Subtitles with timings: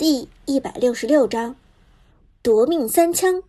[0.00, 1.56] 第一百六十六章
[2.40, 3.42] 夺命三枪。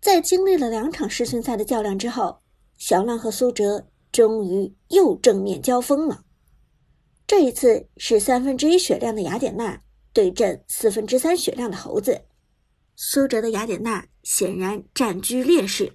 [0.00, 2.40] 在经历了两场世训赛的较量之后，
[2.78, 6.24] 小浪和苏哲终于又正面交锋了。
[7.26, 9.82] 这一次是三分之一血量的雅典娜
[10.14, 12.22] 对阵四分之三血量的猴子。
[12.96, 15.92] 苏哲的雅典娜显然占据劣势。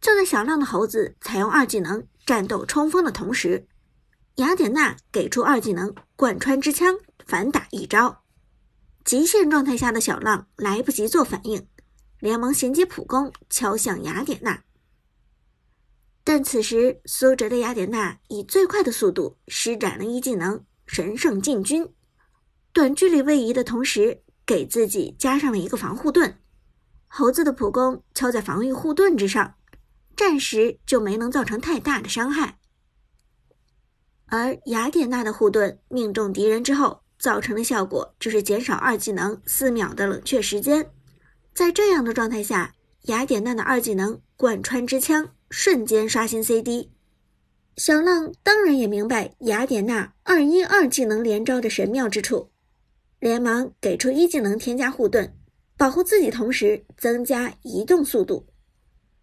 [0.00, 3.68] 就在小浪的猴子采用二技能战斗冲锋的同时，
[4.36, 6.96] 雅典娜给出二技能贯穿之枪
[7.26, 8.22] 反打一招。
[9.04, 11.66] 极限状态下的小浪来不及做反应，
[12.20, 14.62] 连忙衔接普攻敲向雅典娜。
[16.22, 21.92] 但此时苏哲的雅典娜以最快的速度施展了一技能神圣进军，
[22.72, 26.38] 短距离位移的同时给自己加上了一个防护盾。
[27.06, 29.54] 猴子的普攻敲在防御护盾之上。
[30.16, 32.60] 暂时就没能造成太大的伤害，
[34.26, 40.86] 而雅典娜的护盾命中敌人之后，造成的效果就是减少二技能四秒的冷却时间。
[41.54, 46.90] 在这样的状态下，雅典娜的二技能贯穿之枪瞬间刷新 CD。
[47.76, 52.50] 小浪当然也明白雅典娜二一二技能连招的神妙之处，
[53.20, 55.32] 连忙给出一技能添加护盾，
[55.76, 58.46] 保护自己，同时增加移动速度。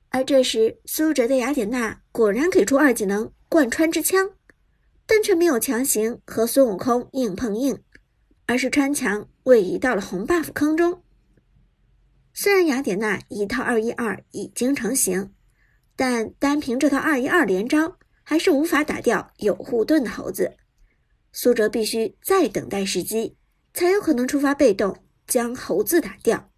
[0.09, 4.29] 而这时，苏哲的雅典娜果然给出二技能贯穿之枪，
[5.11, 7.83] 但却没有强行和孙悟空硬碰硬，
[8.45, 11.03] 而是穿墙位移到了红 buff 坑中。
[12.33, 15.33] 虽然雅典娜一套二一二已经成型，
[15.97, 20.53] 但单凭这套二一二连招还是无法打掉有护盾的猴子。
[21.33, 23.35] 苏哲必须再等待时机，
[23.73, 26.49] 才有可能触发被动将猴子打掉。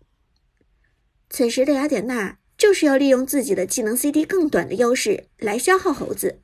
[1.31, 2.37] 此时的雅典娜。
[2.55, 6.43] 就是要利用自己的技能 CD 更短的优势来消耗猴子，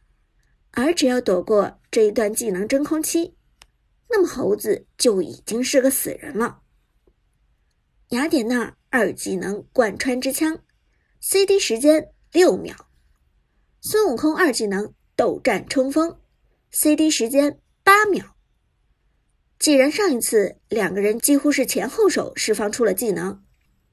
[0.72, 3.36] 而只要躲过这一段技能真空期，
[4.10, 6.62] 那么猴子就已经是个死人了。
[8.10, 10.60] 雅典娜二技能贯穿之枪
[11.20, 12.76] ，CD 时间六秒；
[13.82, 16.18] 孙悟空二技能斗战冲锋
[16.72, 18.36] ，CD 时间八秒。
[19.58, 23.44] 既然上一次两个人几乎是前后手释放出了技能，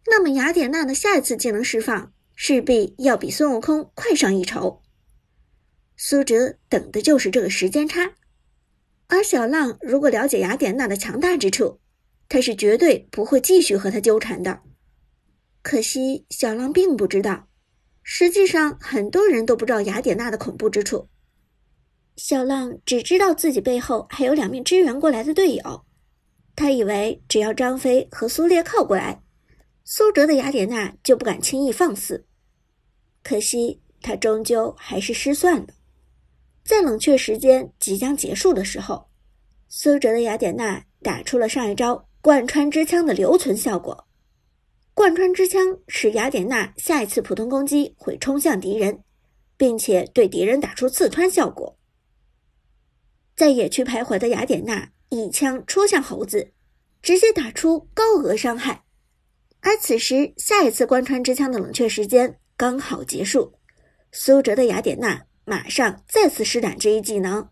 [0.06, 2.12] 那么雅典娜的下一次技能释放。
[2.39, 4.83] 势必要比孙悟空快上一筹。
[5.97, 8.15] 苏哲等的就是这个时间差，
[9.07, 11.81] 而小浪如果了解雅典娜的强大之处，
[12.29, 14.61] 他是绝对不会继续和他纠缠的。
[15.62, 17.49] 可惜小浪并不知道，
[18.03, 21.09] 实际上很多人都不知道雅典娜的恐怖之处。
[22.17, 25.84] 小浪只知道自己背后还有两名支援过来的队友，
[26.55, 29.23] 他以为只要张飞和苏烈靠过来。
[29.84, 32.27] 苏哲的雅典娜就不敢轻易放肆，
[33.23, 35.69] 可惜他终究还是失算了。
[36.66, 39.09] 在冷却时间即将结束的时候，
[39.69, 44.09] 苏哲的雅典娜打出了上一招贯穿之枪的留存效果。
[44.93, 49.04] 贯穿之枪使雅典娜下一次普通攻击会冲向敌人，
[49.56, 51.78] 并且对敌人打出刺穿效果。
[53.37, 56.53] 在野区徘徊的雅典娜一枪戳向猴子，
[57.00, 58.83] 直接打出高额伤害。
[59.60, 63.53] 而此时，下一次贯穿之枪的冷却时间刚好结束，
[64.10, 67.51] 苏哲的雅典娜马上再次施展这一技能，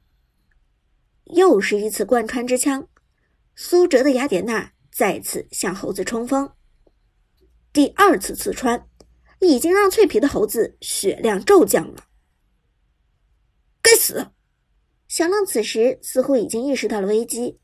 [1.26, 2.88] 又是一次贯穿之枪，
[3.54, 6.50] 苏哲的雅典娜再次向猴子冲锋，
[7.72, 8.88] 第二次刺穿，
[9.38, 12.08] 已经让脆皮的猴子血量骤降了。
[13.80, 14.26] 该死！
[15.06, 17.60] 小浪此时似乎已经意识到了危机，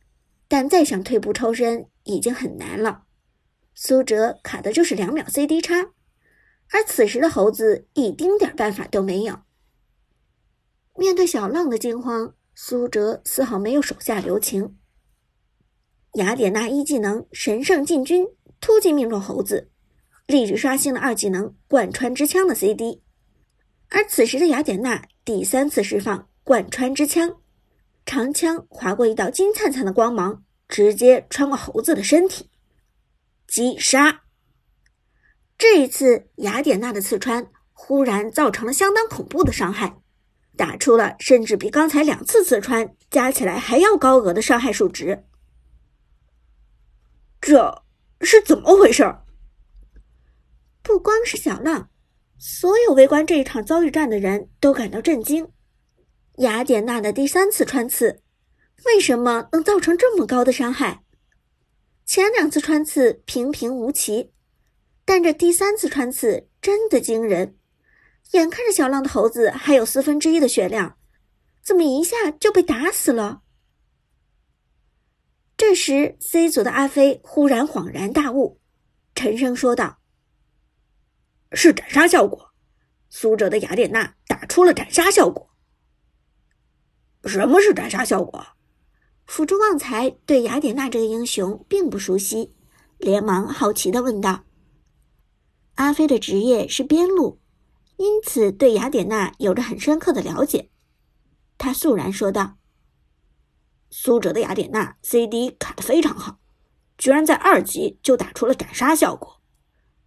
[0.47, 3.03] 但再想退步抽身已经很难了。
[3.75, 5.91] 苏哲卡的就是两秒 CD 差，
[6.71, 9.43] 而此时的猴子一丁点办法都没有。
[11.01, 14.77] 面对小浪的惊慌，苏哲丝毫没有手下留情。
[16.13, 18.27] 雅典娜一技能神圣进军
[18.61, 19.71] 突击命中猴子，
[20.27, 23.03] 立即刷新了二技能贯穿之枪的 CD。
[23.89, 27.35] 而此时的雅典娜第三次释放贯穿之枪，
[28.05, 32.51] 长枪划过一道金灿灿的光芒，直接穿过猴子的身体。
[33.47, 34.21] 击杀！
[35.57, 39.97] 这一次，雅典娜的刺穿忽然造成了相当恐怖的伤害，
[40.61, 45.25] 打出了甚至比刚才两次刺穿加起来还要高额的伤害数值。
[47.41, 47.83] 这
[48.21, 49.17] 是怎么回事？
[50.83, 51.89] 不光是小浪，
[52.37, 55.51] 所有围观这一场遭遇战的人都感到震惊。
[56.37, 58.21] 雅典娜的第三次穿刺，
[58.85, 61.03] 为什么能造成这么高的伤害？
[62.05, 64.31] 前两次穿刺平平无奇，
[65.07, 67.57] 但这第三次穿刺真的惊人。
[68.33, 70.97] 眼看着小浪的猴子还有四分之一的血量，
[71.63, 73.43] 怎么一下就被打死了？
[75.57, 78.61] 这这时，C 组的阿飞忽然恍然大悟，
[79.15, 80.01] 沉声说道
[81.55, 82.51] ：“是斩杀效果，
[83.09, 85.49] 苏哲的雅典娜打出了斩杀效果。
[87.25, 88.45] 什么是斩杀效果？”
[89.29, 92.53] 辅助旺财对雅典娜这个英雄并不熟悉，
[92.99, 94.43] 连忙好奇的问道
[95.77, 97.40] ：“阿飞的职业是边路，
[98.01, 100.71] 因此对雅典娜有着很深刻的了解。”
[101.59, 102.57] 他肃然说道。
[103.91, 106.39] 苏哲的雅典娜 CD 卡的非常好，
[106.97, 109.43] 居然在二级就打出了斩杀效果。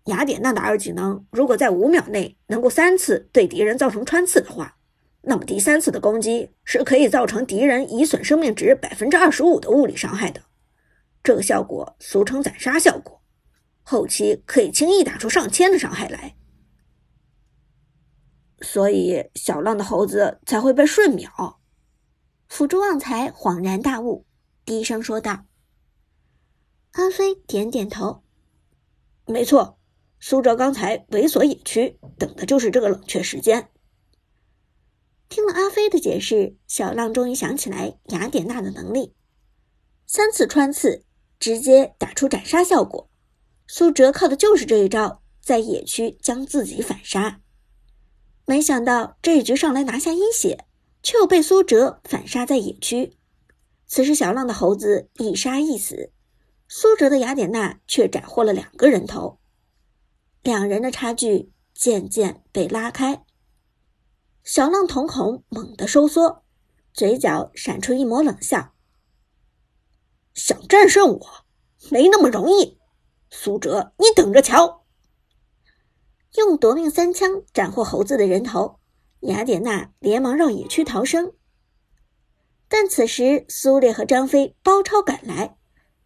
[0.06, 4.78] 雅典娜的二技能如果在五秒内能够三次对敌人造成穿刺的话，
[5.22, 10.42] 那么第三次的攻击是可以造成敌人已损生命值百分之二十五的物理伤害的。
[11.24, 13.22] 这个效果俗称斩杀效果，
[13.84, 16.36] 后期可以轻易打出上千的伤害来。
[18.63, 21.60] 所以小浪的猴子才会被瞬秒。
[22.48, 24.25] 辅助旺财恍然大悟，
[24.65, 25.45] 低声说道
[26.94, 28.24] ：“阿飞点点头，
[29.25, 29.77] 没错，
[30.19, 33.69] 苏哲刚才猥琐野区，等的就是这个冷却时间。”
[35.30, 39.13] 听了阿飞的解释，小浪终于想起来雅典娜的能力：
[40.06, 41.04] 三次穿刺，
[41.39, 43.10] 直接打出斩杀效果。
[43.68, 47.42] 苏哲靠的就是这一招，在野区将自己反杀。
[48.45, 50.66] 没想到这一局上来拿下一血。
[51.04, 53.18] 却又被苏哲反杀在野区。
[53.86, 56.13] 此时，小浪的猴子一杀一死，
[56.69, 59.40] 苏哲的雅典娜却斩获了两个人头，
[60.42, 63.25] 两人的差距渐渐被拉开。
[64.44, 66.44] 小浪瞳孔猛地收缩，
[66.94, 68.74] 嘴角闪出一抹冷笑
[70.34, 71.46] ：“想战胜我，
[71.92, 72.80] 没那么容易。
[73.30, 74.83] 苏哲，你等着瞧！”
[76.36, 78.80] 用夺命三枪斩获猴子的人头。
[79.22, 81.32] 雅典娜连忙绕野区逃生，
[82.68, 85.56] 但此时苏烈和张飞包抄赶来，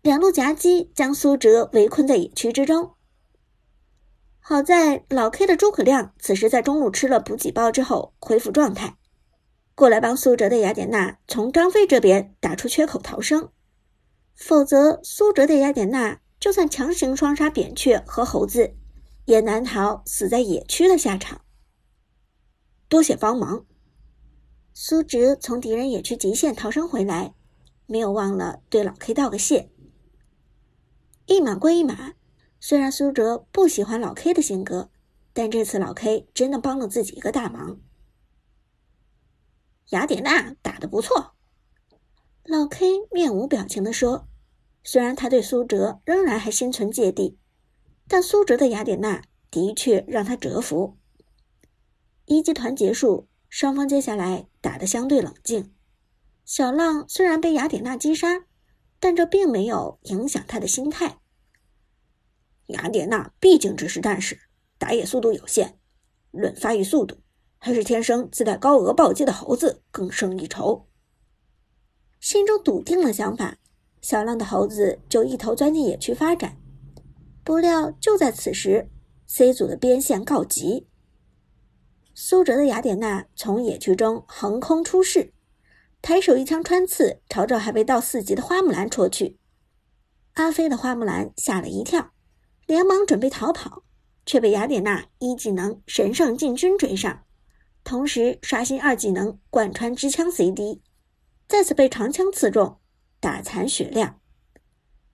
[0.03, 2.91] 两路夹击将苏哲围困在野区之中。
[4.39, 8.97] 好在老 K 的诸葛亮此时在中路吃了补给包之后恢复状态，
[9.73, 13.49] 过来帮苏哲的雅典娜从张飞这边打出缺口逃生，
[14.35, 18.75] 否则苏哲的雅典娜就算强行双杀扁鹊和猴子，
[19.27, 21.41] 也难逃死在野区的下场。
[22.87, 23.65] 多谢帮忙。
[24.73, 27.33] 苏哲从敌人野区极限逃生回来，
[27.87, 29.69] 没有忘了对老 K 道个谢。
[31.25, 32.13] 一码归一码，
[32.61, 34.89] 虽然苏哲不喜欢老 K 的性格，
[35.33, 37.81] 但这次老 K 真的帮了自己一个大忙。
[39.89, 41.33] 雅典娜打得不错，
[42.45, 44.29] 老 K 面无表情地说。
[44.85, 47.37] 虽然他对苏哲仍然还心存芥蒂，
[48.07, 50.97] 但苏哲的雅典娜的确让他折服。
[52.25, 55.73] 一级团结束，双方接下来打得相对冷静。
[56.45, 58.45] 小浪虽然被雅典娜击杀，
[58.99, 61.19] 但这并没有影响他的心态。
[62.67, 64.39] 雅典娜毕竟只是战士，
[64.77, 65.77] 打野速度有限，
[66.31, 67.17] 论发育速度，
[67.57, 70.87] 还是天生自带高额暴击的猴子更胜一筹。
[72.19, 73.57] 心中笃定了想法，
[74.01, 76.57] 小浪的猴子就一头钻进野区发展。
[77.47, 78.89] 不料就在此时
[79.25, 80.85] ，C 组的边线告急。
[82.13, 85.31] 苏哲的雅典娜从野区中横空出世，
[86.01, 89.39] 抬手一枪穿刺，朝着还未到四级的花木兰戳去。
[90.33, 92.11] 阿飞的花木兰吓了一跳，
[92.65, 93.83] 连忙准备逃跑，
[94.25, 97.23] 却被雅典娜一技能神圣进军追上，
[97.85, 100.81] 同时刷新二技能贯穿支枪 CD，
[101.47, 102.81] 再次被长枪刺中，
[103.21, 104.19] 打残血量。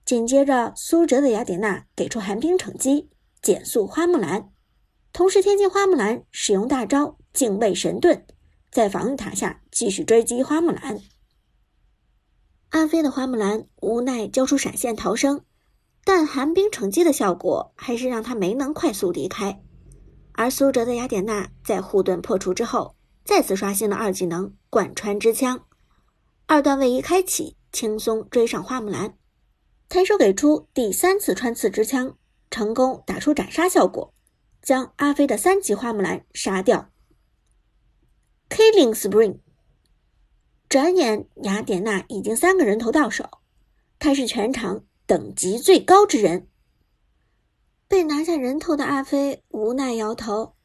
[0.04, 3.08] 紧接着，苏哲的雅典娜给出寒冰惩击，
[3.40, 4.50] 减速花木兰。
[5.14, 8.24] 同时，天境花木兰使用大招敬畏神盾，
[8.70, 11.00] 在防御塔下继续追击花木兰。
[12.68, 15.42] 暗飞的花木兰无奈交出闪现逃生，
[16.04, 19.62] 但寒冰惩击的效果还是让他没能快速离开。
[20.32, 25.64] 而苏哲的雅典娜在护盾破除之后，再次刷新了二技能贯穿之枪，
[26.46, 29.16] 二段位移开启，轻松追上花木兰，
[29.94, 32.18] 抬手给出第三次穿刺之枪，
[32.50, 34.12] 成功打出斩杀效果。
[34.60, 36.90] 将阿飞的三级花木兰杀掉。
[38.48, 39.38] Killing Spring。
[40.68, 43.38] 转眼，雅典娜已经三个人头到手，
[44.00, 46.48] 他是全场等级最高之人。
[47.86, 50.56] 被拿下人头的阿飞无奈摇头，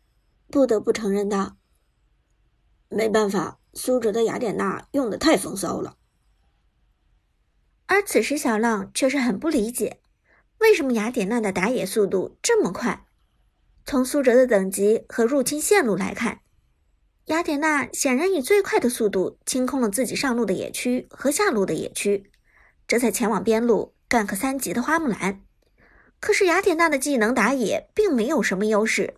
[0.48, 1.56] 不得不承认道
[2.90, 5.98] ：“没办法，苏哲的雅典娜用的太风骚了。”
[7.90, 10.00] 而此时，小浪却是很不理解，
[10.60, 13.08] 为什么雅典娜的打野速度这么快。
[13.84, 16.42] 从苏哲的等级和入侵线路来看，
[17.26, 22.32] 雅典娜显然以最快的速度清空了自己上路的野区和下路的野区，
[22.88, 25.42] 这才前往边路干克三级的花木兰。
[26.20, 29.16] 可是雅典娜的技能打野并没有什么优势，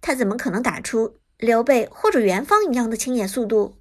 [0.00, 3.76] 她怎么可能打出刘备或者元芳一样的清野速度？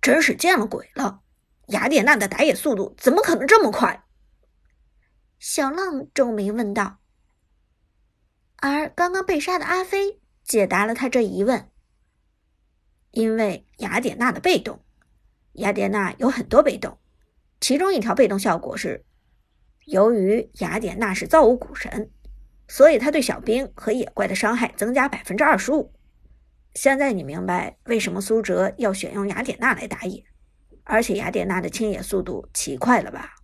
[0.00, 1.22] 真是见了鬼了！
[1.66, 4.04] 雅典娜的打野速度怎么可能这么快？
[5.38, 6.98] 小浪皱眉问道。
[8.56, 11.68] 而刚刚被杀的阿飞解答了他这疑问：
[13.10, 14.84] 因为雅典娜的被动，
[15.52, 16.98] 雅典娜有很多被动，
[17.60, 19.04] 其中一条被动效果是，
[19.84, 22.10] 由于雅典娜是造物古神，
[22.66, 25.92] 所以他对小兵和野怪的伤害增加百分之二十五。
[26.74, 30.24] 现在你明白为什么苏哲要选用雅典娜来打野，
[30.86, 33.34] 而且雅典娜的清野速度奇快了吧？